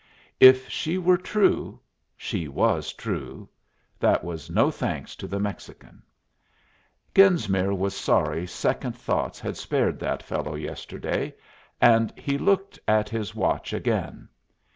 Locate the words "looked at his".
12.39-13.35